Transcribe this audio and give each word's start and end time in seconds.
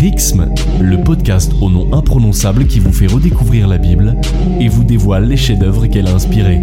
Rixme, 0.00 0.48
le 0.80 1.04
podcast 1.04 1.52
au 1.60 1.68
nom 1.68 1.92
imprononçable 1.92 2.66
qui 2.66 2.80
vous 2.80 2.90
fait 2.90 3.06
redécouvrir 3.06 3.68
la 3.68 3.76
Bible 3.76 4.16
et 4.58 4.66
vous 4.66 4.82
dévoile 4.82 5.28
les 5.28 5.36
chefs-d'œuvre 5.36 5.86
qu'elle 5.88 6.06
a 6.06 6.14
inspirés. 6.14 6.62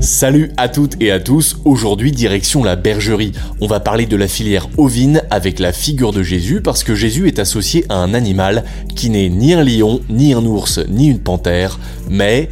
Salut 0.00 0.50
à 0.56 0.68
toutes 0.68 1.00
et 1.00 1.12
à 1.12 1.20
tous, 1.20 1.60
aujourd'hui 1.64 2.10
direction 2.10 2.64
la 2.64 2.74
bergerie. 2.74 3.30
On 3.60 3.68
va 3.68 3.78
parler 3.78 4.06
de 4.06 4.16
la 4.16 4.26
filière 4.26 4.66
ovine 4.76 5.22
avec 5.30 5.60
la 5.60 5.72
figure 5.72 6.12
de 6.12 6.24
Jésus 6.24 6.60
parce 6.60 6.82
que 6.82 6.96
Jésus 6.96 7.28
est 7.28 7.38
associé 7.38 7.84
à 7.88 7.94
un 7.98 8.12
animal 8.12 8.64
qui 8.96 9.10
n'est 9.10 9.28
ni 9.28 9.54
un 9.54 9.62
lion, 9.62 10.00
ni 10.08 10.34
un 10.34 10.44
ours, 10.44 10.80
ni 10.88 11.06
une 11.06 11.20
panthère, 11.20 11.78
mais 12.10 12.50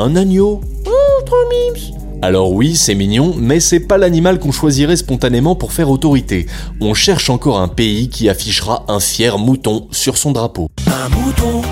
un 0.00 0.16
agneau. 0.16 0.60
Oh, 0.86 1.22
trop 1.24 1.36
mimes 1.48 2.07
alors 2.20 2.52
oui, 2.52 2.74
c'est 2.74 2.96
mignon, 2.96 3.32
mais 3.38 3.60
c'est 3.60 3.78
pas 3.78 3.96
l'animal 3.96 4.40
qu'on 4.40 4.50
choisirait 4.50 4.96
spontanément 4.96 5.54
pour 5.54 5.72
faire 5.72 5.88
autorité. 5.88 6.46
On 6.80 6.92
cherche 6.92 7.30
encore 7.30 7.60
un 7.60 7.68
pays 7.68 8.08
qui 8.08 8.28
affichera 8.28 8.84
un 8.88 8.98
fier 8.98 9.38
mouton 9.38 9.86
sur 9.92 10.16
son 10.16 10.32
drapeau. 10.32 10.68
Un 10.88 11.08
mouton, 11.10 11.62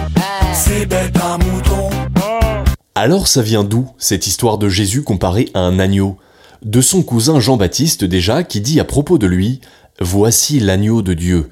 c'est 0.52 0.86
bête 0.86 1.16
un 1.16 1.38
mouton. 1.38 1.90
Alors 2.94 3.26
ça 3.26 3.42
vient 3.42 3.64
d'où 3.64 3.88
cette 3.98 4.28
histoire 4.28 4.56
de 4.56 4.68
Jésus 4.68 5.02
comparé 5.02 5.48
à 5.52 5.60
un 5.60 5.80
agneau? 5.80 6.16
De 6.64 6.80
son 6.80 7.02
cousin 7.02 7.40
Jean-Baptiste 7.40 8.04
déjà 8.04 8.44
qui 8.44 8.60
dit 8.60 8.78
à 8.78 8.84
propos 8.84 9.18
de 9.18 9.26
lui 9.26 9.60
Voici 10.00 10.60
l'agneau 10.60 11.02
de 11.02 11.12
Dieu. 11.12 11.50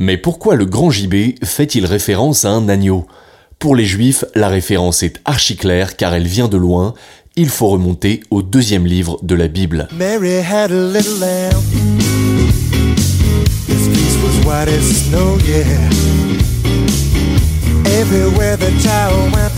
Mais 0.00 0.16
pourquoi 0.16 0.56
le 0.56 0.66
grand 0.66 0.90
gibet 0.90 1.36
fait-il 1.44 1.86
référence 1.86 2.44
à 2.44 2.50
un 2.50 2.68
agneau? 2.68 3.06
Pour 3.58 3.76
les 3.76 3.86
juifs, 3.86 4.24
la 4.34 4.48
référence 4.48 5.02
est 5.02 5.20
archi 5.24 5.56
claire 5.56 5.96
car 5.96 6.12
elle 6.12 6.26
vient 6.26 6.48
de 6.48 6.56
loin, 6.56 6.94
il 7.36 7.48
faut 7.48 7.68
remonter 7.68 8.20
au 8.30 8.42
deuxième 8.42 8.86
livre 8.86 9.18
de 9.22 9.34
la 9.34 9.48
Bible. 9.48 9.88
Mary 9.92 10.40
had 10.40 10.70
a 10.70 10.92
little 10.92 11.18
lamb. 11.18 11.60
His 13.68 13.88
piece 13.88 14.16
was 14.22 14.46
white 14.46 14.68
as 14.68 14.84
snow, 15.06 15.36
yeah. 15.44 15.90
Everywhere 18.00 18.56
the 18.56 18.70
child 18.80 19.32
went, 19.32 19.52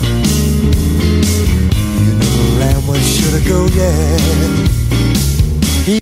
you 2.01 2.15
know 2.15 2.25
the 2.25 2.59
lamb 2.59 2.89
was 2.89 3.01
sure 3.01 3.39
to 3.39 3.49
go, 3.49 3.67
yeah. 3.77 4.17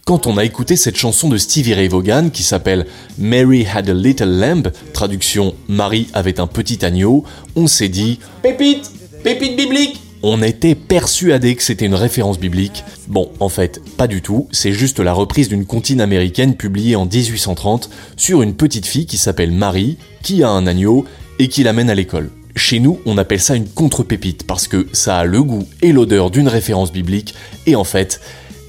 Quand 0.07 0.27
on 0.27 0.39
a 0.39 0.45
écouté 0.45 0.77
cette 0.77 0.97
chanson 0.97 1.29
de 1.29 1.37
Stevie 1.37 1.75
Ray 1.75 1.89
Vaughan 1.89 2.31
qui 2.33 2.43
s'appelle 2.43 2.87
Mary 3.19 3.67
Had 3.67 3.91
a 3.91 3.95
Little 3.95 4.39
Lamb, 4.39 4.73
traduction 4.95 5.55
Marie 5.69 6.07
avait 6.15 6.41
un 6.41 6.47
petit 6.47 6.85
agneau, 6.85 7.25
on 7.55 7.67
s'est 7.67 7.89
dit 7.89 8.19
Pépite 8.43 8.91
Pépite 9.23 9.57
biblique 9.57 10.04
on 10.27 10.41
était 10.41 10.75
persuadé 10.75 11.55
que 11.55 11.63
c'était 11.63 11.85
une 11.85 11.95
référence 11.95 12.41
biblique. 12.41 12.83
Bon, 13.09 13.31
en 13.41 13.51
fait, 13.51 13.83
pas 13.99 14.07
du 14.07 14.23
tout, 14.23 14.49
c'est 14.53 14.73
juste 14.73 14.99
la 14.99 15.13
reprise 15.13 15.51
d'une 15.51 15.67
comptine 15.67 16.01
américaine 16.01 16.57
publiée 16.57 16.97
en 16.97 17.05
1830 17.05 17.91
sur 18.17 18.41
une 18.41 18.55
petite 18.55 18.87
fille 18.87 19.05
qui 19.05 19.19
s'appelle 19.19 19.53
Marie, 19.53 19.99
qui 20.23 20.43
a 20.43 20.49
un 20.49 20.67
agneau 20.67 21.05
et 21.39 21.49
qui 21.49 21.63
l'amène 21.63 21.91
à 21.91 21.95
l'école. 21.95 22.31
Chez 22.57 22.81
nous, 22.81 23.01
on 23.05 23.19
appelle 23.19 23.41
ça 23.41 23.55
une 23.55 23.69
contre-pépite 23.69 24.47
parce 24.47 24.67
que 24.67 24.87
ça 24.93 25.19
a 25.19 25.25
le 25.25 25.43
goût 25.43 25.69
et 25.83 25.93
l'odeur 25.93 26.31
d'une 26.31 26.49
référence 26.49 26.91
biblique 26.91 27.35
et 27.67 27.77
en 27.77 27.85
fait, 27.85 28.23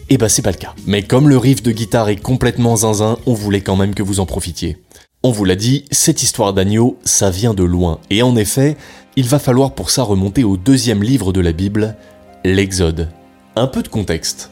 eh 0.09 0.17
ben 0.17 0.27
c'est 0.27 0.41
pas 0.41 0.51
le 0.51 0.57
cas. 0.57 0.75
Mais 0.85 1.03
comme 1.03 1.29
le 1.29 1.37
riff 1.37 1.63
de 1.63 1.71
guitare 1.71 2.09
est 2.09 2.17
complètement 2.17 2.75
zinzin, 2.75 3.17
on 3.25 3.33
voulait 3.33 3.61
quand 3.61 3.77
même 3.77 3.95
que 3.95 4.03
vous 4.03 4.19
en 4.19 4.25
profitiez. 4.25 4.77
On 5.27 5.31
vous 5.31 5.43
l'a 5.43 5.55
dit, 5.55 5.85
cette 5.89 6.21
histoire 6.21 6.53
d'agneau, 6.53 6.99
ça 7.03 7.31
vient 7.31 7.55
de 7.55 7.63
loin. 7.63 7.99
Et 8.11 8.21
en 8.21 8.35
effet, 8.35 8.77
il 9.15 9.25
va 9.25 9.39
falloir 9.39 9.73
pour 9.73 9.89
ça 9.89 10.03
remonter 10.03 10.43
au 10.43 10.55
deuxième 10.55 11.01
livre 11.01 11.33
de 11.33 11.41
la 11.41 11.51
Bible, 11.51 11.95
l'Exode. 12.43 13.09
Un 13.55 13.65
peu 13.65 13.81
de 13.81 13.87
contexte. 13.87 14.51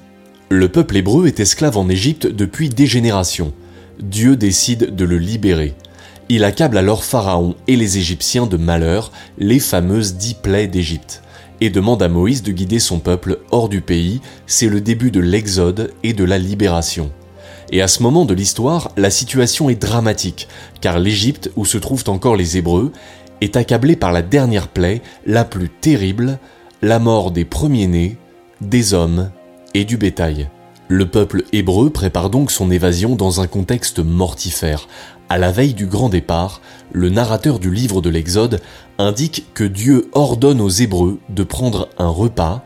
Le 0.50 0.68
peuple 0.70 0.98
hébreu 0.98 1.28
est 1.28 1.40
esclave 1.40 1.78
en 1.78 1.90
Égypte 1.90 2.26
depuis 2.26 2.70
des 2.70 2.88
générations. 2.88 3.54
Dieu 4.00 4.36
décide 4.36 4.96
de 4.96 5.06
le 5.06 5.20
libérer. 5.20 5.76
Il 6.28 6.44
accable 6.44 6.80
alors 6.80 7.04
Pharaon 7.04 7.54
et 7.68 7.76
les 7.76 8.00
Égyptiens 8.00 8.48
de 8.48 8.58
malheur, 8.58 9.12
les 9.38 9.60
fameuses 9.60 10.16
dix 10.16 10.34
plaies 10.34 10.66
d'Égypte, 10.66 11.22
et 11.62 11.70
demande 11.70 12.02
à 12.02 12.10
Moïse 12.10 12.42
de 12.42 12.52
guider 12.52 12.80
son 12.80 12.98
peuple 12.98 13.42
hors 13.52 13.70
du 13.70 13.82
pays, 13.82 14.22
c'est 14.48 14.70
le 14.70 14.82
début 14.82 15.12
de 15.12 15.20
l'exode 15.20 15.94
et 16.02 16.14
de 16.14 16.24
la 16.24 16.40
libération. 16.40 17.12
Et 17.74 17.82
à 17.82 17.88
ce 17.88 18.04
moment 18.04 18.24
de 18.26 18.36
l'histoire, 18.36 18.92
la 18.98 19.10
situation 19.10 19.68
est 19.68 19.82
dramatique, 19.82 20.48
car 20.80 21.00
l'Égypte, 21.00 21.50
où 21.56 21.66
se 21.66 21.80
trouvent 21.80 22.04
encore 22.06 22.36
les 22.36 22.56
Hébreux, 22.56 22.92
est 23.42 23.58
accablé 23.58 23.96
par 23.96 24.12
la 24.12 24.22
dernière 24.22 24.68
plaie, 24.68 25.02
la 25.26 25.44
plus 25.44 25.70
terrible, 25.70 26.38
la 26.84 27.00
mort 27.00 27.32
des 27.32 27.46
premiers-nés, 27.46 28.16
des 28.62 28.94
hommes 28.94 29.32
et 29.74 29.86
du 29.86 29.98
bétail. 29.98 30.52
Le 30.88 31.10
peuple 31.10 31.46
hébreu 31.52 31.90
prépare 31.90 32.30
donc 32.30 32.52
son 32.52 32.70
évasion 32.70 33.16
dans 33.16 33.42
un 33.42 33.48
contexte 33.48 33.98
mortifère. 33.98 34.88
À 35.28 35.40
la 35.40 35.52
veille 35.52 35.74
du 35.74 35.88
grand 35.88 36.10
départ, 36.10 36.62
le 36.92 37.10
narrateur 37.10 37.58
du 37.58 37.72
livre 37.72 38.02
de 38.02 38.10
l'Exode 38.10 38.62
indique 39.00 39.48
que 39.56 39.64
Dieu 39.64 40.12
ordonne 40.12 40.62
aux 40.62 40.70
Hébreux 40.70 41.18
de 41.30 41.44
prendre 41.44 41.90
un 41.98 42.10
repas, 42.10 42.64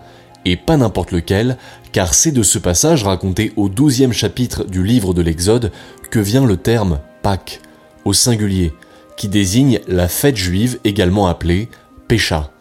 et 0.47 0.55
pas 0.55 0.77
n'importe 0.77 1.11
lequel, 1.11 1.57
car 1.91 2.13
c'est 2.13 2.31
de 2.31 2.41
ce 2.41 2.57
passage 2.57 3.03
raconté 3.03 3.51
au 3.57 3.67
douzième 3.67 4.13
chapitre 4.13 4.63
du 4.63 4.83
livre 4.83 5.13
de 5.13 5.21
l'Exode 5.21 5.71
que 6.09 6.19
vient 6.19 6.45
le 6.45 6.55
terme 6.55 6.99
Pâques, 7.21 7.59
au 8.05 8.13
singulier, 8.13 8.73
qui 9.17 9.27
désigne 9.27 9.81
la 9.87 10.07
fête 10.07 10.37
juive 10.37 10.79
également 10.85 11.27
appelée 11.27 11.67
Pécha. 12.07 12.51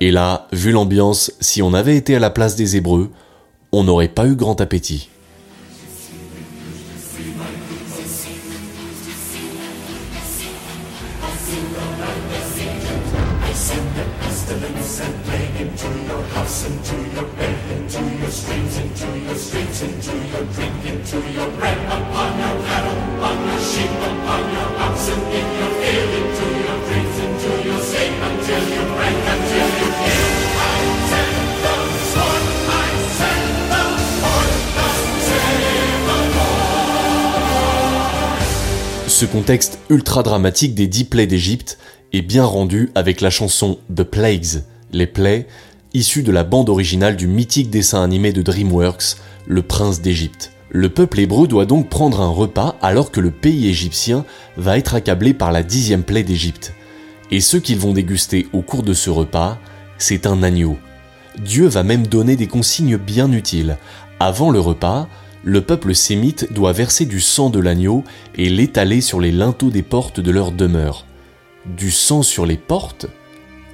Et 0.00 0.12
là, 0.12 0.46
vu 0.52 0.70
l'ambiance, 0.70 1.32
si 1.40 1.60
on 1.60 1.74
avait 1.74 1.96
été 1.96 2.14
à 2.14 2.20
la 2.20 2.30
place 2.30 2.54
des 2.54 2.76
Hébreux, 2.76 3.10
on 3.72 3.82
n'aurait 3.82 4.06
pas 4.06 4.26
eu 4.28 4.36
grand 4.36 4.60
appétit. 4.60 5.08
Ce 39.14 39.26
contexte 39.26 39.78
ultra 39.90 40.24
dramatique 40.24 40.74
des 40.74 40.88
dix 40.88 41.04
plaies 41.04 41.28
d'Égypte 41.28 41.78
est 42.12 42.20
bien 42.20 42.44
rendu 42.44 42.90
avec 42.96 43.20
la 43.20 43.30
chanson 43.30 43.78
The 43.94 44.02
Plagues, 44.02 44.64
les 44.90 45.06
plaies, 45.06 45.46
issue 45.92 46.24
de 46.24 46.32
la 46.32 46.42
bande 46.42 46.68
originale 46.68 47.14
du 47.14 47.28
mythique 47.28 47.70
dessin 47.70 48.02
animé 48.02 48.32
de 48.32 48.42
DreamWorks, 48.42 49.18
Le 49.46 49.62
Prince 49.62 50.00
d'Égypte. 50.00 50.50
Le 50.68 50.88
peuple 50.88 51.20
hébreu 51.20 51.46
doit 51.46 51.64
donc 51.64 51.88
prendre 51.88 52.20
un 52.20 52.28
repas 52.28 52.74
alors 52.82 53.12
que 53.12 53.20
le 53.20 53.30
pays 53.30 53.68
égyptien 53.68 54.24
va 54.56 54.78
être 54.78 54.96
accablé 54.96 55.32
par 55.32 55.52
la 55.52 55.62
dixième 55.62 56.02
plaie 56.02 56.24
d'Égypte. 56.24 56.72
Et 57.30 57.40
ce 57.40 57.56
qu'ils 57.56 57.78
vont 57.78 57.92
déguster 57.92 58.48
au 58.52 58.62
cours 58.62 58.82
de 58.82 58.94
ce 58.94 59.10
repas, 59.10 59.60
c'est 59.96 60.26
un 60.26 60.42
agneau. 60.42 60.76
Dieu 61.38 61.68
va 61.68 61.84
même 61.84 62.08
donner 62.08 62.34
des 62.34 62.48
consignes 62.48 62.96
bien 62.96 63.30
utiles. 63.30 63.78
Avant 64.18 64.50
le 64.50 64.58
repas, 64.58 65.08
le 65.44 65.60
peuple 65.60 65.94
sémite 65.94 66.52
doit 66.52 66.72
verser 66.72 67.04
du 67.04 67.20
sang 67.20 67.50
de 67.50 67.60
l'agneau 67.60 68.02
et 68.36 68.48
l'étaler 68.48 69.00
sur 69.00 69.20
les 69.20 69.30
linteaux 69.30 69.70
des 69.70 69.82
portes 69.82 70.20
de 70.20 70.30
leur 70.30 70.52
demeure. 70.52 71.04
Du 71.66 71.90
sang 71.90 72.22
sur 72.22 72.46
les 72.46 72.56
portes? 72.56 73.06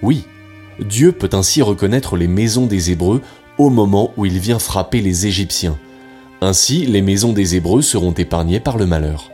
Oui, 0.03 0.25
Dieu 0.81 1.13
peut 1.13 1.31
ainsi 1.33 1.63
reconnaître 1.63 2.17
les 2.17 2.27
maisons 2.27 2.67
des 2.67 2.91
Hébreux 2.91 3.23
au 3.57 3.71
moment 3.71 4.13
où 4.17 4.27
il 4.27 4.39
vient 4.39 4.59
frapper 4.59 5.01
les 5.01 5.27
Égyptiens. 5.27 5.79
Ainsi, 6.41 6.87
les 6.87 7.03
maisons 7.03 7.33
des 7.33 7.55
Hébreux 7.57 7.83
seront 7.83 8.13
épargnées 8.13 8.61
par 8.61 8.77
le 8.77 8.87
malheur. 8.87 9.31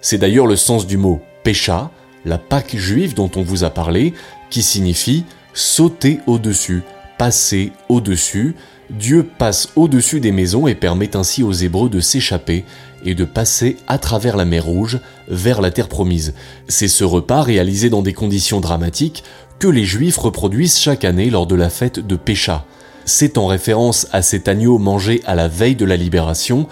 C'est 0.00 0.18
d'ailleurs 0.18 0.46
le 0.46 0.56
sens 0.56 0.86
du 0.86 0.98
mot 0.98 1.20
pécha, 1.42 1.90
la 2.24 2.38
Pâque 2.38 2.76
juive 2.76 3.14
dont 3.14 3.30
on 3.34 3.42
vous 3.42 3.64
a 3.64 3.70
parlé, 3.70 4.14
qui 4.50 4.62
signifie 4.62 5.24
sauter 5.54 6.20
au-dessus, 6.26 6.82
passer 7.18 7.72
au-dessus, 7.88 8.54
Dieu 8.90 9.24
passe 9.24 9.70
au-dessus 9.74 10.20
des 10.20 10.30
maisons 10.30 10.68
et 10.68 10.76
permet 10.76 11.16
ainsi 11.16 11.42
aux 11.42 11.52
Hébreux 11.52 11.88
de 11.88 12.00
s'échapper 12.00 12.64
et 13.04 13.14
de 13.14 13.24
passer 13.24 13.76
à 13.88 13.98
travers 13.98 14.36
la 14.36 14.44
mer 14.44 14.64
Rouge 14.64 15.00
vers 15.28 15.60
la 15.60 15.70
terre 15.70 15.88
promise. 15.88 16.34
C'est 16.68 16.88
ce 16.88 17.02
repas 17.02 17.42
réalisé 17.42 17.90
dans 17.90 18.02
des 18.02 18.12
conditions 18.12 18.60
dramatiques 18.60 19.24
que 19.58 19.66
les 19.66 19.84
Juifs 19.84 20.18
reproduisent 20.18 20.78
chaque 20.78 21.04
année 21.04 21.30
lors 21.30 21.46
de 21.46 21.56
la 21.56 21.68
fête 21.68 21.98
de 21.98 22.16
Pécha. 22.16 22.64
C'est 23.04 23.38
en 23.38 23.46
référence 23.46 24.06
à 24.12 24.22
cet 24.22 24.46
agneau 24.48 24.78
mangé 24.78 25.20
à 25.26 25.34
la 25.34 25.48
veille 25.48 25.76
de 25.76 25.84
la 25.84 25.96
libération 25.96 26.68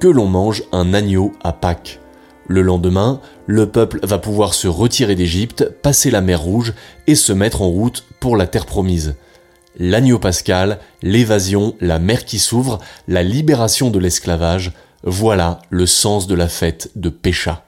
que 0.00 0.08
l'on 0.08 0.26
mange 0.26 0.62
un 0.72 0.94
agneau 0.94 1.32
à 1.42 1.52
Pâques. 1.52 2.00
Le 2.46 2.62
lendemain, 2.62 3.20
le 3.46 3.68
peuple 3.68 4.00
va 4.02 4.18
pouvoir 4.18 4.54
se 4.54 4.68
retirer 4.68 5.16
d'Égypte, 5.16 5.70
passer 5.82 6.10
la 6.10 6.22
mer 6.22 6.40
Rouge 6.40 6.72
et 7.06 7.14
se 7.14 7.32
mettre 7.34 7.60
en 7.60 7.68
route 7.68 8.04
pour 8.20 8.36
la 8.36 8.46
terre 8.46 8.64
promise 8.64 9.16
l'agneau 9.78 10.18
pascal, 10.18 10.78
l'évasion, 11.02 11.74
la 11.80 11.98
mer 11.98 12.24
qui 12.24 12.38
s'ouvre, 12.38 12.78
la 13.06 13.22
libération 13.22 13.90
de 13.90 13.98
l'esclavage, 13.98 14.72
Voilà 15.04 15.60
le 15.70 15.86
sens 15.86 16.26
de 16.26 16.34
la 16.34 16.48
fête 16.48 16.90
de 16.96 17.08
Pécha. 17.08 17.64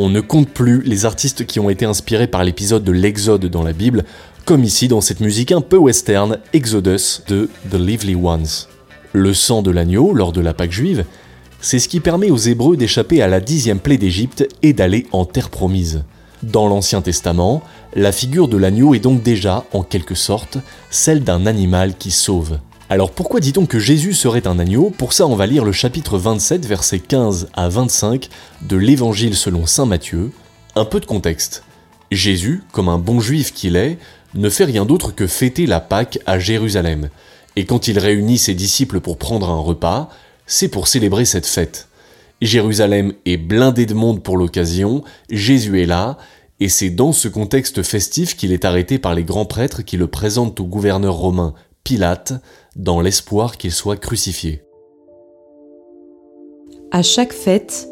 On 0.00 0.08
ne 0.08 0.20
compte 0.20 0.48
plus 0.48 0.80
les 0.82 1.06
artistes 1.06 1.44
qui 1.44 1.58
ont 1.58 1.70
été 1.70 1.84
inspirés 1.84 2.28
par 2.28 2.44
l'épisode 2.44 2.84
de 2.84 2.92
l'Exode 2.92 3.46
dans 3.46 3.64
la 3.64 3.72
Bible, 3.72 4.04
comme 4.44 4.62
ici 4.62 4.86
dans 4.86 5.00
cette 5.00 5.18
musique 5.18 5.50
un 5.50 5.60
peu 5.60 5.76
western, 5.76 6.38
Exodus 6.52 7.22
de 7.26 7.50
The 7.68 7.74
Lively 7.74 8.14
Ones. 8.14 8.46
Le 9.12 9.34
sang 9.34 9.60
de 9.60 9.72
l'agneau 9.72 10.14
lors 10.14 10.30
de 10.30 10.40
la 10.40 10.54
Pâque 10.54 10.70
juive, 10.70 11.04
c'est 11.60 11.80
ce 11.80 11.88
qui 11.88 11.98
permet 11.98 12.30
aux 12.30 12.36
Hébreux 12.36 12.76
d'échapper 12.76 13.22
à 13.22 13.26
la 13.26 13.40
dixième 13.40 13.80
plaie 13.80 13.98
d'Égypte 13.98 14.46
et 14.62 14.72
d'aller 14.72 15.08
en 15.10 15.24
terre 15.24 15.50
promise. 15.50 16.04
Dans 16.44 16.68
l'Ancien 16.68 17.02
Testament, 17.02 17.60
la 17.96 18.12
figure 18.12 18.46
de 18.46 18.56
l'agneau 18.56 18.94
est 18.94 19.00
donc 19.00 19.24
déjà, 19.24 19.64
en 19.72 19.82
quelque 19.82 20.14
sorte, 20.14 20.58
celle 20.90 21.24
d'un 21.24 21.44
animal 21.44 21.96
qui 21.98 22.12
sauve. 22.12 22.60
Alors 22.90 23.10
pourquoi 23.10 23.40
dit-on 23.40 23.66
que 23.66 23.78
Jésus 23.78 24.14
serait 24.14 24.46
un 24.46 24.58
agneau? 24.58 24.88
Pour 24.88 25.12
ça, 25.12 25.26
on 25.26 25.36
va 25.36 25.46
lire 25.46 25.66
le 25.66 25.72
chapitre 25.72 26.16
27, 26.16 26.64
versets 26.64 27.00
15 27.00 27.50
à 27.52 27.68
25 27.68 28.30
de 28.62 28.76
l'Évangile 28.76 29.36
selon 29.36 29.66
Saint 29.66 29.84
Matthieu. 29.84 30.30
Un 30.74 30.86
peu 30.86 30.98
de 30.98 31.04
contexte. 31.04 31.64
Jésus, 32.10 32.62
comme 32.72 32.88
un 32.88 32.96
bon 32.96 33.20
juif 33.20 33.52
qu'il 33.52 33.76
est, 33.76 33.98
ne 34.34 34.48
fait 34.48 34.64
rien 34.64 34.86
d'autre 34.86 35.14
que 35.14 35.26
fêter 35.26 35.66
la 35.66 35.80
Pâque 35.80 36.18
à 36.24 36.38
Jérusalem. 36.38 37.10
Et 37.56 37.66
quand 37.66 37.88
il 37.88 37.98
réunit 37.98 38.38
ses 38.38 38.54
disciples 38.54 39.00
pour 39.00 39.18
prendre 39.18 39.50
un 39.50 39.60
repas, 39.60 40.08
c'est 40.46 40.68
pour 40.68 40.88
célébrer 40.88 41.26
cette 41.26 41.46
fête. 41.46 41.88
Jérusalem 42.40 43.12
est 43.26 43.36
blindée 43.36 43.84
de 43.84 43.92
monde 43.92 44.22
pour 44.22 44.38
l'occasion, 44.38 45.04
Jésus 45.28 45.82
est 45.82 45.86
là, 45.86 46.16
et 46.58 46.70
c'est 46.70 46.90
dans 46.90 47.12
ce 47.12 47.28
contexte 47.28 47.82
festif 47.82 48.34
qu'il 48.34 48.50
est 48.50 48.64
arrêté 48.64 48.98
par 48.98 49.14
les 49.14 49.24
grands 49.24 49.44
prêtres 49.44 49.82
qui 49.82 49.98
le 49.98 50.06
présentent 50.06 50.58
au 50.58 50.64
gouverneur 50.64 51.14
romain 51.14 51.52
Pilate 51.84 52.34
dans 52.76 53.00
l'espoir 53.00 53.56
qu'il 53.56 53.72
soit 53.72 53.96
crucifié. 53.96 54.62
À 56.90 57.02
chaque 57.02 57.32
fête, 57.32 57.88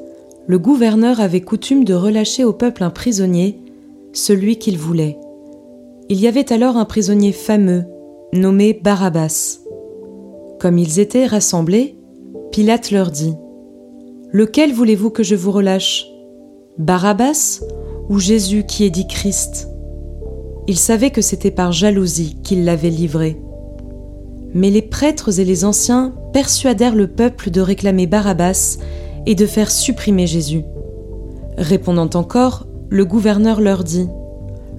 le 0.47 0.59
gouverneur 0.59 1.21
avait 1.21 1.41
coutume 1.41 1.85
de 1.85 1.95
relâcher 1.95 2.45
au 2.45 2.53
peuple 2.53 2.83
un 2.83 2.91
prisonnier, 2.91 3.59
celui 4.13 4.59
qu'il 4.59 4.79
voulait. 4.79 5.19
Il 6.09 6.21
y 6.21 6.29
avait 6.29 6.53
alors 6.53 6.77
un 6.77 6.85
prisonnier 6.85 7.33
fameux, 7.33 7.85
nommé 8.33 8.73
Barabbas. 8.73 9.59
Comme 10.61 10.79
ils 10.79 11.01
étaient 11.01 11.27
rassemblés, 11.27 11.97
Pilate 12.53 12.91
leur 12.91 13.11
dit 13.11 13.35
Lequel 14.33 14.73
voulez-vous 14.73 15.11
que 15.11 15.23
je 15.23 15.35
vous 15.35 15.51
relâche? 15.53 16.07
Barabbas 16.79 17.61
ou 18.09 18.19
Jésus 18.19 18.65
qui 18.67 18.85
est 18.85 18.91
dit 18.91 19.07
Christ? 19.07 19.69
Il 20.69 20.79
savait 20.79 21.11
que 21.11 21.23
c'était 21.23 21.51
par 21.51 21.73
jalousie 21.73 22.37
qu'il 22.43 22.65
l'avait 22.65 22.91
livré. 22.91 23.41
Mais 24.55 24.71
les 24.71 24.83
prêtres 24.83 25.39
et 25.39 25.45
les 25.45 25.65
anciens 25.65 26.15
persuadèrent 26.33 26.95
le 26.95 27.09
peuple 27.09 27.51
de 27.51 27.61
réclamer 27.61 28.07
Barabbas 28.07 28.79
et 29.27 29.35
de 29.35 29.47
faire 29.47 29.71
supprimer 29.71 30.27
Jésus. 30.27 30.63
Répondant 31.59 32.11
encore, 32.15 32.67
le 32.89 33.05
gouverneur 33.05 33.61
leur 33.61 33.85
dit 33.85 34.09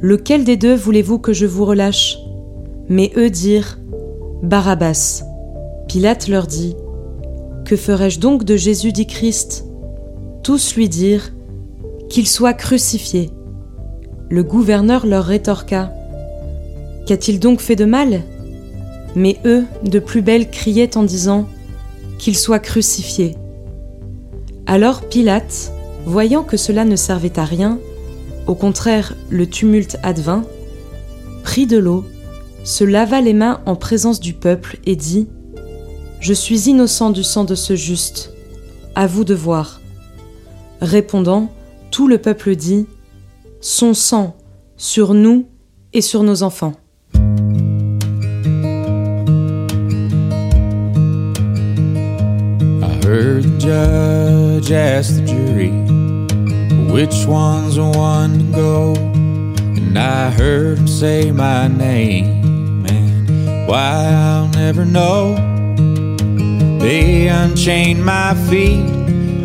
Lequel 0.02 0.44
des 0.44 0.58
deux 0.58 0.76
voulez-vous 0.76 1.20
que 1.20 1.34
je 1.34 1.46
vous 1.46 1.66
relâche? 1.66 2.20
Mais 2.90 3.12
eux 3.18 3.30
dirent 3.30 3.78
Barabbas. 4.44 5.24
Pilate 5.88 6.28
leur 6.28 6.48
dit 6.48 6.76
Que 7.66 7.76
ferai-je 7.76 8.20
donc 8.20 8.44
de 8.44 8.56
Jésus 8.56 8.92
dit 8.92 9.08
Christ? 9.08 9.66
Tous 10.44 10.76
lui 10.76 10.88
dirent 10.88 11.34
Qu'il 12.10 12.28
soit 12.28 12.54
crucifié. 12.54 13.32
Le 14.30 14.44
gouverneur 14.44 15.06
leur 15.06 15.26
rétorqua 15.26 15.92
Qu'a-t-il 17.08 17.40
donc 17.40 17.60
fait 17.60 17.76
de 17.76 17.86
mal? 17.86 18.24
Mais 19.16 19.40
eux, 19.46 19.66
de 19.84 20.00
plus 20.00 20.22
belle, 20.22 20.50
criaient 20.50 20.98
en 20.98 21.04
disant 21.04 21.48
Qu'il 22.18 22.38
soit 22.38 22.60
crucifié. 22.60 23.36
Alors 24.66 25.08
Pilate, 25.08 25.72
voyant 26.06 26.44
que 26.44 26.58
cela 26.58 26.86
ne 26.86 26.96
servait 26.96 27.40
à 27.40 27.46
rien, 27.46 27.80
au 28.48 28.56
contraire 28.56 29.16
le 29.30 29.48
tumulte 29.48 29.98
advint, 30.04 30.44
prit 31.44 31.68
de 31.68 31.78
l'eau, 31.78 32.06
se 32.64 32.84
lava 32.84 33.22
les 33.22 33.34
mains 33.34 33.62
en 33.66 33.76
présence 33.76 34.20
du 34.20 34.34
peuple 34.34 34.78
et 34.86 34.96
dit 34.96 35.28
Je 36.20 36.34
suis 36.34 36.70
innocent 36.70 37.12
du 37.12 37.24
sang 37.24 37.46
de 37.46 37.56
ce 37.56 37.76
juste, 37.76 38.34
à 38.96 39.08
vous 39.08 39.24
de 39.24 39.34
voir. 39.34 39.80
Répondant, 40.82 41.50
tout 41.92 42.08
le 42.08 42.18
peuple 42.18 42.56
dit 42.56 42.86
Son 43.62 43.94
sang 43.94 44.36
sur 44.76 45.14
nous 45.14 45.48
et 45.94 46.02
sur 46.02 46.24
nos 46.24 46.44
enfants. 46.44 46.74
Heard 53.08 53.44
the 53.44 53.58
judge 53.58 54.70
ask 54.70 55.16
the 55.16 55.22
jury 55.22 55.72
which 56.92 57.26
one's 57.26 57.76
the 57.76 57.86
one 57.86 58.38
to 58.38 58.44
go. 58.52 58.96
And 58.96 59.98
I 59.98 60.30
heard 60.30 60.78
him 60.80 60.90
say 60.90 61.32
my 61.32 61.70
name, 61.70 62.86
and 62.86 63.66
why 63.66 64.12
I'll 64.12 64.50
never 64.50 64.84
know. 64.84 65.36
They 66.80 67.30
unchained 67.30 68.04
my 68.04 68.34
feet, 68.50 68.86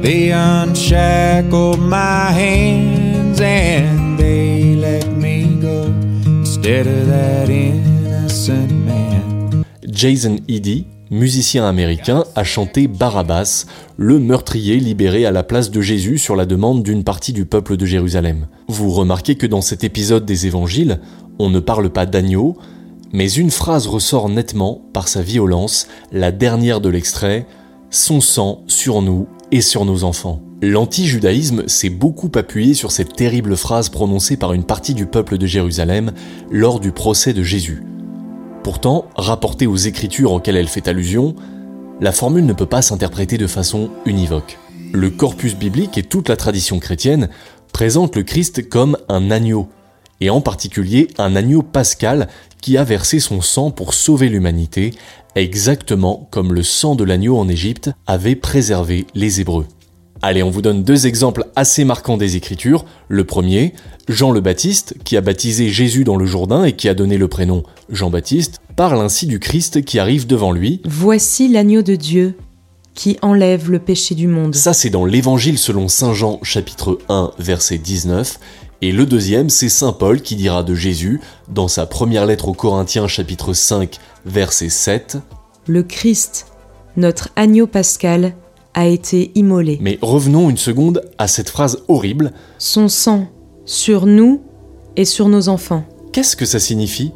they 0.02 0.32
unshackled 0.32 1.78
my 1.78 2.32
hands, 2.32 3.40
and 3.40 4.18
they 4.18 4.74
let 4.74 5.06
me 5.06 5.60
go 5.60 5.84
instead 6.40 6.88
of 6.88 7.06
that 7.06 7.48
innocent 7.48 8.72
man. 8.72 9.64
Jason 9.88 10.44
Edie 10.48 10.84
musicien 11.12 11.68
américain, 11.68 12.24
a 12.34 12.42
chanté 12.42 12.88
Barabbas, 12.88 13.66
le 13.96 14.18
meurtrier 14.18 14.76
libéré 14.80 15.26
à 15.26 15.30
la 15.30 15.42
place 15.42 15.70
de 15.70 15.80
Jésus 15.82 16.16
sur 16.18 16.34
la 16.34 16.46
demande 16.46 16.82
d'une 16.82 17.04
partie 17.04 17.34
du 17.34 17.44
peuple 17.44 17.76
de 17.76 17.84
Jérusalem. 17.84 18.48
Vous 18.66 18.90
remarquez 18.90 19.36
que 19.36 19.46
dans 19.46 19.60
cet 19.60 19.84
épisode 19.84 20.24
des 20.24 20.46
évangiles, 20.46 21.00
on 21.38 21.50
ne 21.50 21.60
parle 21.60 21.90
pas 21.90 22.06
d'agneau, 22.06 22.56
mais 23.12 23.30
une 23.30 23.50
phrase 23.50 23.86
ressort 23.86 24.30
nettement 24.30 24.80
par 24.94 25.06
sa 25.06 25.20
violence, 25.20 25.86
la 26.12 26.32
dernière 26.32 26.80
de 26.80 26.88
l'extrait, 26.88 27.46
Son 27.90 28.22
sang 28.22 28.62
sur 28.66 29.02
nous 29.02 29.28
et 29.50 29.60
sur 29.60 29.84
nos 29.84 30.04
enfants. 30.04 30.40
L'anti-judaïsme 30.62 31.68
s'est 31.68 31.90
beaucoup 31.90 32.30
appuyé 32.36 32.72
sur 32.72 32.90
cette 32.90 33.14
terrible 33.14 33.54
phrase 33.54 33.90
prononcée 33.90 34.38
par 34.38 34.54
une 34.54 34.64
partie 34.64 34.94
du 34.94 35.04
peuple 35.04 35.36
de 35.36 35.46
Jérusalem 35.46 36.12
lors 36.50 36.80
du 36.80 36.90
procès 36.90 37.34
de 37.34 37.42
Jésus. 37.42 37.82
Pourtant, 38.62 39.06
rapportée 39.16 39.66
aux 39.66 39.76
écritures 39.76 40.32
auxquelles 40.32 40.56
elle 40.56 40.68
fait 40.68 40.86
allusion, 40.86 41.34
la 42.00 42.12
formule 42.12 42.46
ne 42.46 42.52
peut 42.52 42.66
pas 42.66 42.80
s'interpréter 42.80 43.36
de 43.36 43.48
façon 43.48 43.90
univoque. 44.06 44.58
Le 44.92 45.10
corpus 45.10 45.56
biblique 45.56 45.98
et 45.98 46.04
toute 46.04 46.28
la 46.28 46.36
tradition 46.36 46.78
chrétienne 46.78 47.28
présentent 47.72 48.14
le 48.14 48.22
Christ 48.22 48.68
comme 48.68 48.96
un 49.08 49.30
agneau, 49.32 49.68
et 50.20 50.30
en 50.30 50.40
particulier 50.40 51.08
un 51.18 51.34
agneau 51.34 51.62
pascal 51.62 52.28
qui 52.60 52.76
a 52.76 52.84
versé 52.84 53.18
son 53.18 53.40
sang 53.40 53.72
pour 53.72 53.94
sauver 53.94 54.28
l'humanité, 54.28 54.92
exactement 55.34 56.28
comme 56.30 56.54
le 56.54 56.62
sang 56.62 56.94
de 56.94 57.02
l'agneau 57.02 57.38
en 57.38 57.48
Égypte 57.48 57.90
avait 58.06 58.36
préservé 58.36 59.06
les 59.14 59.40
Hébreux. 59.40 59.66
Allez, 60.24 60.44
on 60.44 60.50
vous 60.50 60.62
donne 60.62 60.84
deux 60.84 61.08
exemples 61.08 61.48
assez 61.56 61.84
marquants 61.84 62.16
des 62.16 62.36
Écritures. 62.36 62.84
Le 63.08 63.24
premier, 63.24 63.74
Jean 64.08 64.30
le 64.30 64.40
Baptiste, 64.40 64.94
qui 65.02 65.16
a 65.16 65.20
baptisé 65.20 65.68
Jésus 65.68 66.04
dans 66.04 66.16
le 66.16 66.26
Jourdain 66.26 66.62
et 66.62 66.74
qui 66.74 66.88
a 66.88 66.94
donné 66.94 67.18
le 67.18 67.26
prénom 67.26 67.64
Jean-Baptiste, 67.88 68.60
parle 68.76 69.00
ainsi 69.00 69.26
du 69.26 69.40
Christ 69.40 69.84
qui 69.84 69.98
arrive 69.98 70.28
devant 70.28 70.52
lui. 70.52 70.80
Voici 70.84 71.48
l'agneau 71.48 71.82
de 71.82 71.96
Dieu 71.96 72.36
qui 72.94 73.18
enlève 73.20 73.68
le 73.68 73.80
péché 73.80 74.14
du 74.14 74.28
monde. 74.28 74.54
Ça, 74.54 74.72
c'est 74.72 74.90
dans 74.90 75.04
l'Évangile 75.04 75.58
selon 75.58 75.88
Saint 75.88 76.14
Jean, 76.14 76.38
chapitre 76.44 77.00
1, 77.08 77.32
verset 77.40 77.78
19. 77.78 78.38
Et 78.80 78.92
le 78.92 79.06
deuxième, 79.06 79.50
c'est 79.50 79.68
Saint 79.68 79.92
Paul 79.92 80.20
qui 80.20 80.36
dira 80.36 80.62
de 80.62 80.76
Jésus, 80.76 81.20
dans 81.48 81.66
sa 81.66 81.84
première 81.84 82.26
lettre 82.26 82.46
aux 82.46 82.54
Corinthiens, 82.54 83.08
chapitre 83.08 83.54
5, 83.54 83.98
verset 84.24 84.68
7. 84.68 85.18
Le 85.66 85.82
Christ, 85.82 86.46
notre 86.96 87.30
agneau 87.34 87.66
pascal, 87.66 88.34
a 88.74 88.86
été 88.86 89.30
immolé. 89.34 89.78
Mais 89.80 89.98
revenons 90.00 90.50
une 90.50 90.56
seconde 90.56 91.02
à 91.18 91.28
cette 91.28 91.50
phrase 91.50 91.82
horrible. 91.88 92.32
Son 92.58 92.88
sang 92.88 93.26
sur 93.64 94.06
nous 94.06 94.42
et 94.96 95.04
sur 95.04 95.28
nos 95.28 95.48
enfants. 95.48 95.84
Qu'est-ce 96.12 96.36
que 96.36 96.44
ça 96.44 96.58
signifie? 96.58 97.12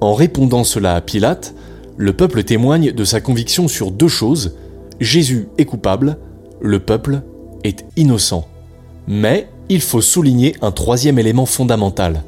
En 0.00 0.14
répondant 0.14 0.64
cela 0.64 0.96
à 0.96 1.00
Pilate, 1.00 1.54
le 1.96 2.12
peuple 2.12 2.42
témoigne 2.42 2.92
de 2.92 3.04
sa 3.04 3.20
conviction 3.20 3.68
sur 3.68 3.90
deux 3.90 4.08
choses. 4.08 4.56
Jésus 5.00 5.48
est 5.58 5.64
coupable, 5.64 6.18
le 6.60 6.80
peuple 6.80 7.22
est 7.64 7.84
innocent. 7.96 8.46
Mais 9.06 9.48
il 9.68 9.80
faut 9.80 10.00
souligner 10.00 10.56
un 10.60 10.72
troisième 10.72 11.18
élément 11.18 11.46
fondamental. 11.46 12.22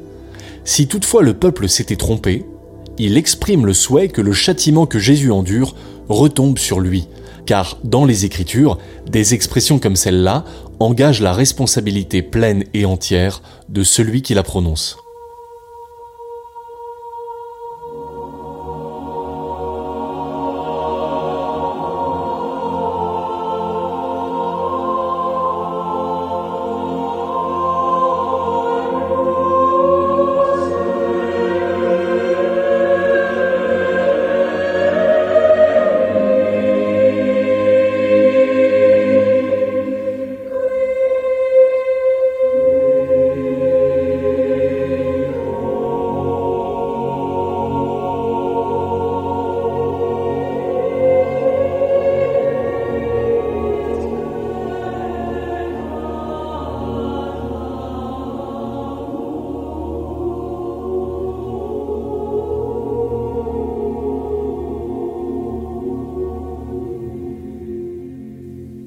Si 0.63 0.87
toutefois 0.87 1.21
le 1.21 1.33
peuple 1.33 1.69
s'était 1.69 1.95
trompé, 1.95 2.45
il 2.97 3.17
exprime 3.17 3.65
le 3.65 3.73
souhait 3.73 4.07
que 4.07 4.21
le 4.21 4.33
châtiment 4.33 4.85
que 4.85 4.99
Jésus 4.99 5.31
endure 5.31 5.75
retombe 6.09 6.57
sur 6.57 6.79
lui, 6.79 7.07
car 7.45 7.77
dans 7.83 8.05
les 8.05 8.25
Écritures, 8.25 8.77
des 9.07 9.33
expressions 9.33 9.79
comme 9.79 9.95
celle-là 9.95 10.43
engagent 10.79 11.21
la 11.21 11.33
responsabilité 11.33 12.21
pleine 12.21 12.63
et 12.73 12.85
entière 12.85 13.41
de 13.69 13.83
celui 13.83 14.21
qui 14.21 14.33
la 14.33 14.43
prononce. 14.43 14.97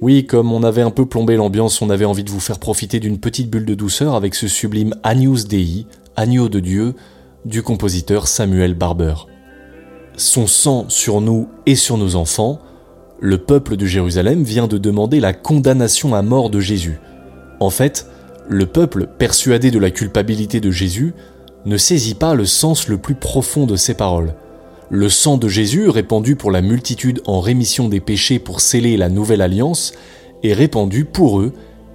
Oui, 0.08 0.24
comme 0.24 0.52
on 0.52 0.62
avait 0.62 0.80
un 0.80 0.90
peu 0.90 1.04
plombé 1.04 1.36
l'ambiance, 1.36 1.82
on 1.82 1.90
avait 1.90 2.06
envie 2.06 2.24
de 2.24 2.30
vous 2.30 2.40
faire 2.40 2.58
profiter 2.58 2.98
d'une 2.98 3.18
petite 3.18 3.50
bulle 3.50 3.66
de 3.66 3.74
douceur 3.74 4.14
avec 4.14 4.34
ce 4.34 4.48
sublime 4.48 4.94
Agnus 5.02 5.46
Dei, 5.46 5.84
agneau 6.16 6.48
de 6.48 6.60
Dieu, 6.60 6.94
du 7.44 7.62
compositeur 7.62 8.26
Samuel 8.26 8.72
Barber. 8.72 9.12
Son 10.16 10.46
sang 10.46 10.86
sur 10.88 11.20
nous 11.20 11.50
et 11.66 11.76
sur 11.76 11.98
nos 11.98 12.16
enfants, 12.16 12.58
le 13.20 13.36
peuple 13.36 13.76
de 13.76 13.84
Jérusalem 13.84 14.44
vient 14.44 14.66
de 14.66 14.78
demander 14.78 15.20
la 15.20 15.34
condamnation 15.34 16.14
à 16.14 16.22
mort 16.22 16.48
de 16.48 16.58
Jésus. 16.60 16.98
En 17.60 17.68
fait, 17.68 18.06
le 18.48 18.64
peuple, 18.64 19.08
persuadé 19.18 19.70
de 19.70 19.78
la 19.78 19.90
culpabilité 19.90 20.58
de 20.58 20.70
Jésus, 20.70 21.12
ne 21.66 21.76
saisit 21.76 22.14
pas 22.14 22.32
le 22.34 22.46
sens 22.46 22.88
le 22.88 22.96
plus 22.96 23.14
profond 23.14 23.66
de 23.66 23.76
ses 23.76 23.92
paroles. 23.92 24.32
Le 24.90 25.10
sang 25.10 25.36
de 25.36 25.48
Jésus, 25.48 25.90
répandu 25.90 26.34
pour 26.34 26.50
la 26.50 26.62
multitude 26.62 27.20
en 27.26 27.40
rémission 27.40 27.90
des 27.90 28.00
péchés 28.00 28.38
pour 28.38 28.62
sceller 28.62 28.96
la 28.96 29.10
nouvelle 29.10 29.42
alliance, 29.42 29.92
est 30.42 30.54
répandu 30.54 31.04
pour 31.04 31.40
eux 31.40 31.52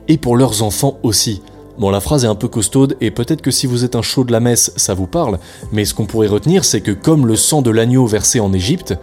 et 0.08 0.18
pour 0.18 0.38
leurs 0.38 0.62
enfants 0.62 1.00
aussi. 1.02 1.42
Bon, 1.80 1.90
la 1.90 2.02
phrase 2.02 2.24
est 2.24 2.28
un 2.28 2.36
peu 2.36 2.48
costaude 2.48 2.96
et 3.02 3.10
peut-être 3.10 3.42
que 3.42 3.50
si 3.50 3.66
vous 3.66 3.84
êtes 3.84 3.96
un 3.96 4.04
chaud 4.04 4.24
de 4.24 4.32
la 4.32 4.40
messe, 4.40 4.74
ça 4.76 4.94
vous 4.94 5.08
parle, 5.08 5.40
mais 5.72 5.86
ce 5.86 5.96
qu'on 5.96 6.06
pourrait 6.06 6.28
retenir, 6.28 6.64
c'est 6.64 6.82
que 6.82 6.92
comme 6.92 7.26
le 7.26 7.36
sang 7.36 7.64
de 7.64 7.72
l'agneau 7.72 8.06
versé 8.06 8.40
en 8.40 8.54
Égypte, 8.54 8.94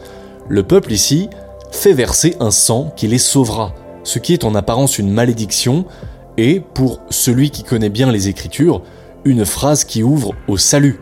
le 0.49 0.63
peuple 0.63 0.93
ici 0.93 1.29
fait 1.73 1.93
verser 1.93 2.37
un 2.39 2.53
sang 2.53 2.93
qui 2.95 3.09
les 3.09 3.19
sauvera, 3.19 3.75
ce 4.05 4.21
qui 4.21 4.33
est 4.33 4.45
en 4.45 4.55
apparence 4.55 5.01
une 5.01 5.11
malédiction 5.11 5.85
et, 6.37 6.61
pour 6.61 7.01
celui 7.11 7.51
qui 7.51 7.65
connaît 7.65 7.91
bien 7.91 8.13
les 8.13 8.29
Écritures, 8.29 8.83
une 9.25 9.45
phrase 9.45 9.83
qui 9.83 10.05
ouvre 10.05 10.33
au 10.47 10.57
salut 10.57 11.01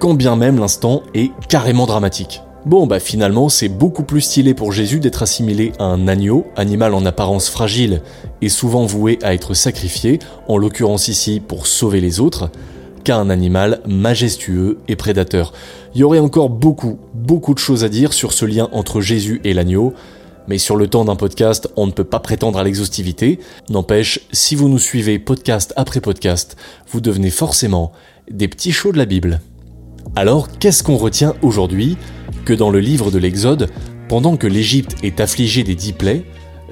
quand 0.00 0.14
bien 0.14 0.34
même 0.34 0.58
l'instant 0.58 1.02
est 1.12 1.30
carrément 1.48 1.84
dramatique. 1.84 2.40
Bon 2.64 2.86
bah 2.86 3.00
finalement 3.00 3.50
c'est 3.50 3.68
beaucoup 3.68 4.02
plus 4.02 4.22
stylé 4.22 4.54
pour 4.54 4.72
Jésus 4.72 4.98
d'être 4.98 5.22
assimilé 5.22 5.72
à 5.78 5.84
un 5.84 6.08
agneau, 6.08 6.46
animal 6.56 6.94
en 6.94 7.04
apparence 7.04 7.50
fragile 7.50 8.00
et 8.40 8.48
souvent 8.48 8.86
voué 8.86 9.18
à 9.22 9.34
être 9.34 9.52
sacrifié, 9.52 10.18
en 10.48 10.56
l'occurrence 10.56 11.08
ici 11.08 11.38
pour 11.46 11.66
sauver 11.66 12.00
les 12.00 12.18
autres, 12.18 12.50
qu'à 13.04 13.18
un 13.18 13.28
animal 13.28 13.80
majestueux 13.86 14.78
et 14.88 14.96
prédateur. 14.96 15.52
Il 15.94 16.00
y 16.00 16.04
aurait 16.04 16.18
encore 16.18 16.48
beaucoup, 16.48 16.98
beaucoup 17.12 17.52
de 17.52 17.58
choses 17.58 17.84
à 17.84 17.90
dire 17.90 18.14
sur 18.14 18.32
ce 18.32 18.46
lien 18.46 18.70
entre 18.72 19.02
Jésus 19.02 19.42
et 19.44 19.52
l'agneau, 19.52 19.92
mais 20.48 20.56
sur 20.56 20.76
le 20.76 20.88
temps 20.88 21.04
d'un 21.04 21.16
podcast, 21.16 21.68
on 21.76 21.86
ne 21.86 21.92
peut 21.92 22.04
pas 22.04 22.20
prétendre 22.20 22.58
à 22.58 22.64
l'exhaustivité. 22.64 23.38
N'empêche, 23.68 24.20
si 24.32 24.54
vous 24.54 24.70
nous 24.70 24.78
suivez 24.78 25.18
podcast 25.18 25.74
après 25.76 26.00
podcast, 26.00 26.56
vous 26.90 27.02
devenez 27.02 27.30
forcément 27.30 27.92
des 28.30 28.48
petits 28.48 28.72
chauds 28.72 28.92
de 28.92 28.98
la 28.98 29.06
Bible. 29.06 29.40
Alors, 30.16 30.48
qu'est-ce 30.58 30.82
qu'on 30.82 30.96
retient 30.96 31.34
aujourd'hui 31.40 31.96
Que 32.44 32.52
dans 32.52 32.70
le 32.70 32.80
livre 32.80 33.10
de 33.10 33.18
l'Exode, 33.18 33.70
pendant 34.08 34.36
que 34.36 34.48
l'Égypte 34.48 34.96
est 35.04 35.20
affligée 35.20 35.62
des 35.62 35.76
dix 35.76 35.92
plaies, 35.92 36.24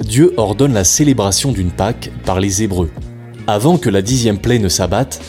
Dieu 0.03 0.35
ordonne 0.37 0.75
la 0.75 0.85
célébration 0.85 1.53
d'une 1.53 1.71
Pâque 1.71 2.11
par 2.25 2.41
les 2.41 2.63
Hébreux. 2.63 2.91
Avant 3.47 3.79
que 3.79 3.91
la 3.91 4.03
dixième 4.03 4.39
plaie 4.39 4.59
ne 4.59 4.69
s'abatte, 4.69 5.21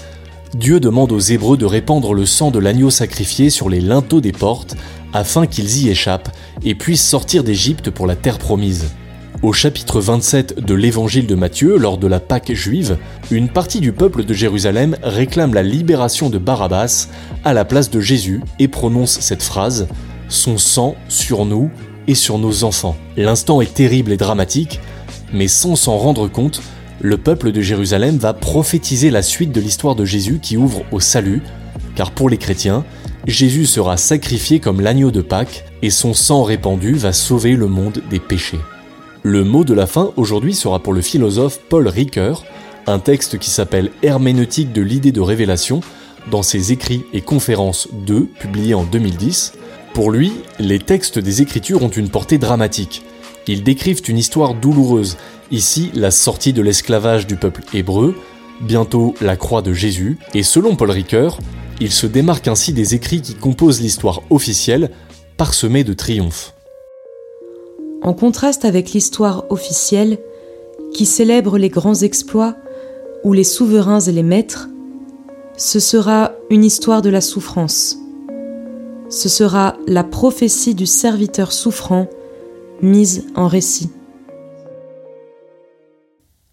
Dieu 0.55 0.79
demande 0.79 1.11
aux 1.11 1.19
Hébreux 1.19 1.57
de 1.57 1.65
répandre 1.65 2.13
le 2.13 2.25
sang 2.25 2.49
de 2.49 2.57
l'agneau 2.57 2.89
sacrifié 2.89 3.51
sur 3.51 3.69
les 3.69 3.79
linteaux 3.79 4.21
des 4.21 4.31
portes 4.31 4.75
afin 5.13 5.45
qu'ils 5.45 5.83
y 5.83 5.89
échappent 5.89 6.35
et 6.63 6.73
puissent 6.73 7.07
sortir 7.07 7.43
d'Égypte 7.43 7.91
pour 7.91 8.07
la 8.07 8.15
terre 8.15 8.39
promise. 8.39 8.87
Au 9.41 9.53
chapitre 9.53 10.01
27 10.01 10.65
de 10.65 10.74
l'évangile 10.74 11.25
de 11.25 11.34
Matthieu, 11.34 11.77
lors 11.77 11.98
de 11.98 12.08
la 12.08 12.19
Pâque 12.19 12.51
juive, 12.51 12.98
une 13.31 13.48
partie 13.48 13.79
du 13.79 13.93
peuple 13.93 14.25
de 14.25 14.34
Jérusalem 14.34 14.98
réclame 15.01 15.53
la 15.53 15.63
libération 15.63 16.29
de 16.29 16.38
Barabbas 16.38 17.08
à 17.46 17.53
la 17.53 17.63
place 17.63 17.89
de 17.89 18.01
Jésus 18.01 18.41
et 18.60 18.67
prononce 18.67 19.17
cette 19.22 19.41
phrase 19.41 19.88
Son 20.27 20.58
sang 20.58 20.96
sur 21.08 21.46
nous 21.46 21.72
et 22.10 22.15
sur 22.15 22.38
nos 22.38 22.65
enfants. 22.65 22.98
L'instant 23.15 23.62
est 23.62 23.74
terrible 23.74 24.12
et 24.12 24.17
dramatique, 24.17 24.81
mais 25.31 25.48
sans 25.48 25.77
s'en 25.77 25.96
rendre 25.96 26.27
compte, 26.27 26.62
le 27.00 27.17
peuple 27.17 27.53
de 27.53 27.62
Jérusalem 27.62 28.17
va 28.17 28.34
prophétiser 28.34 29.10
la 29.10 29.22
suite 29.22 29.53
de 29.53 29.62
l'histoire 29.62 29.96
de 29.96 30.03
Jésus 30.03 30.39
qui 30.41 30.58
ouvre 30.58 30.84
au 30.91 31.00
salut, 31.00 31.41
car 31.96 32.12
pour 32.12 32.29
les 32.29 32.38
chrétiens, 32.38 32.84
Jésus 33.25 33.67
sera 33.67 33.96
sacrifié 33.96 34.60
comme 34.60 34.81
l'agneau 34.81 35.12
de 35.12 35.22
Pâques 35.22 35.63
et 35.81 35.91
son 35.91 36.13
sang 36.13 36.43
répandu 36.43 36.96
va 36.96 37.13
sauver 37.13 37.55
le 37.55 37.67
monde 37.67 38.01
des 38.10 38.19
péchés. 38.19 38.60
Le 39.29 39.43
mot 39.43 39.63
de 39.63 39.75
la 39.75 39.86
fin 39.86 40.12
aujourd'hui 40.17 40.55
sera 40.55 40.79
pour 40.79 40.91
le 40.91 41.01
philosophe 41.01 41.59
Paul 41.69 41.88
Ricoeur, 41.88 42.45
un 42.88 42.98
texte 42.98 43.38
qui 43.38 43.51
s'appelle 43.51 43.91
Herméneutique 44.01 44.74
de 44.74 44.81
l'idée 44.81 45.12
de 45.12 45.21
révélation 45.21 45.81
dans 46.31 46.41
ses 46.41 46.71
écrits 46.71 47.03
et 47.13 47.21
conférences 47.21 47.89
2 48.07 48.25
publiés 48.25 48.74
en 48.74 48.86
2010. 48.86 49.53
Pour 49.93 50.09
lui, 50.09 50.31
les 50.57 50.79
textes 50.79 51.19
des 51.19 51.43
Écritures 51.43 51.83
ont 51.83 51.89
une 51.89 52.09
portée 52.09 52.39
dramatique. 52.39 53.03
Ils 53.45 53.62
décrivent 53.62 54.01
une 54.07 54.17
histoire 54.17 54.55
douloureuse, 54.55 55.15
ici 55.51 55.91
la 55.93 56.09
sortie 56.09 56.51
de 56.51 56.63
l'esclavage 56.63 57.27
du 57.27 57.36
peuple 57.36 57.62
hébreu, 57.71 58.15
bientôt 58.62 59.13
la 59.21 59.38
croix 59.38 59.62
de 59.62 59.74
Jésus, 59.74 60.17
et 60.33 60.41
selon 60.41 60.75
Paul 60.75 60.89
Ricoeur, 60.89 61.38
il 61.79 61.91
se 61.91 62.07
démarque 62.07 62.48
ainsi 62.48 62.74
des 62.74 62.95
écrits 62.95 63.21
qui 63.21 63.36
composent 63.36 63.79
l'histoire 63.79 64.24
officielle, 64.31 64.89
parsemée 65.38 65.83
de 65.83 65.93
triomphes 65.93 66.55
en 68.01 68.13
contraste 68.13 68.65
avec 68.65 68.91
l'histoire 68.91 69.46
officielle 69.50 70.20
qui 70.94 71.06
célèbre 71.06 71.58
les 71.58 71.70
grands 71.70 72.01
exploits 72.01 72.56
ou 73.24 73.34
les 73.34 73.44
souverains 73.44 74.00
et 74.00 74.12
les 74.12 74.24
maîtres, 74.24 74.70
ce 75.58 75.79
sera 75.79 76.32
une 76.50 76.63
histoire 76.63 77.01
de 77.01 77.10
la 77.10 77.22
souffrance. 77.22 77.98
Ce 79.10 79.27
sera 79.27 79.75
la 79.88 80.03
prophétie 80.03 80.75
du 80.75 80.86
serviteur 80.86 81.51
souffrant 81.51 82.08
mise 82.82 83.25
en 83.36 83.48
récit. 83.48 83.89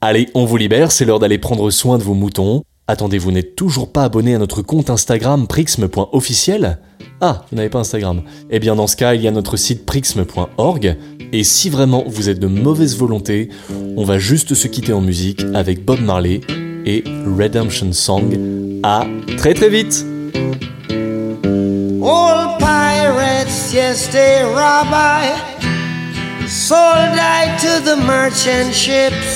Allez, 0.00 0.28
on 0.34 0.44
vous 0.44 0.56
libère, 0.56 0.92
c'est 0.92 1.04
l'heure 1.04 1.18
d'aller 1.18 1.38
prendre 1.38 1.70
soin 1.70 1.98
de 1.98 2.02
vos 2.02 2.14
moutons. 2.14 2.62
Attendez, 2.88 3.18
vous 3.18 3.32
n'êtes 3.32 3.56
toujours 3.56 3.90
pas 3.90 4.04
abonné 4.04 4.34
à 4.34 4.38
notre 4.38 4.62
compte 4.62 4.90
Instagram 4.90 5.48
prixme.officiel 5.48 6.78
Ah, 7.20 7.44
vous 7.50 7.56
n'avez 7.56 7.68
pas 7.68 7.80
Instagram. 7.80 8.22
Eh 8.48 8.60
bien 8.60 8.76
dans 8.76 8.86
ce 8.86 8.96
cas, 8.96 9.14
il 9.14 9.22
y 9.22 9.28
a 9.28 9.32
notre 9.32 9.56
site 9.56 9.84
prixme.org 9.84 10.96
et 11.32 11.42
si 11.42 11.68
vraiment 11.68 12.04
vous 12.06 12.28
êtes 12.28 12.38
de 12.38 12.46
mauvaise 12.46 12.96
volonté, 12.96 13.48
on 13.96 14.04
va 14.04 14.18
juste 14.18 14.54
se 14.54 14.68
quitter 14.68 14.92
en 14.92 15.00
musique 15.00 15.42
avec 15.52 15.84
Bob 15.84 16.00
Marley 16.00 16.42
et 16.84 17.02
Redemption 17.26 17.92
Song. 17.92 18.80
À 18.84 19.04
très 19.36 19.54
très 19.54 19.68
vite! 19.68 20.06
Rabbi, 24.54 25.28
sold 26.48 27.18
to 27.60 27.80
the 27.84 27.96
merchant 28.06 28.72
ships. 28.72 29.35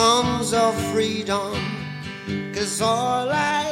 songs 0.00 0.54
of 0.54 0.74
freedom? 0.92 1.52
Cause 2.54 2.80
all 2.80 3.28
I 3.28 3.69